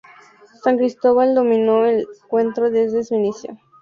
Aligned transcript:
San 0.63 0.79
Cristóbal 0.79 1.35
domino 1.35 1.85
el 1.85 2.07
encuentro 2.23 2.71
desde 2.71 3.03
su 3.03 3.13
inicio. 3.13 3.59